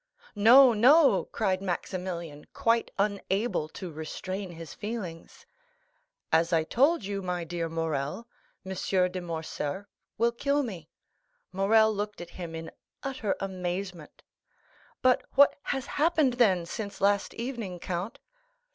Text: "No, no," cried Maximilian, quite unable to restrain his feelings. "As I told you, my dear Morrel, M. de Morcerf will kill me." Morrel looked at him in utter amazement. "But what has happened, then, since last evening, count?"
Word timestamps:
"No, 0.35 0.73
no," 0.73 1.25
cried 1.25 1.61
Maximilian, 1.61 2.45
quite 2.53 2.89
unable 2.97 3.69
to 3.69 3.91
restrain 3.91 4.49
his 4.53 4.73
feelings. 4.73 5.45
"As 6.31 6.51
I 6.51 6.63
told 6.63 7.05
you, 7.05 7.21
my 7.21 7.43
dear 7.43 7.69
Morrel, 7.69 8.27
M. 8.65 8.75
de 9.11 9.21
Morcerf 9.21 9.85
will 10.17 10.31
kill 10.31 10.63
me." 10.63 10.89
Morrel 11.51 11.93
looked 11.93 12.19
at 12.19 12.31
him 12.31 12.55
in 12.55 12.71
utter 13.03 13.35
amazement. 13.39 14.23
"But 15.03 15.23
what 15.35 15.59
has 15.65 15.85
happened, 15.85 16.33
then, 16.33 16.65
since 16.65 16.99
last 16.99 17.35
evening, 17.35 17.79
count?" 17.79 18.17